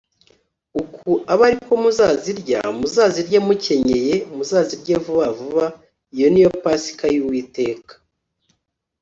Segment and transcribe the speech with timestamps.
[0.81, 5.65] ‘‘Uku abe ari ko muzazirya: muzazirye mukenyeye, muzazirye vuba vuba.
[6.15, 7.93] Iyo ni yo Pasika y’Uwiteka.